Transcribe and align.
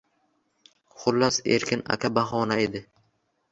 Xullas, 1.03 1.37
Erkin 1.59 1.85
aka 1.99 2.13
bahona 2.17 2.61
edi. 2.67 2.85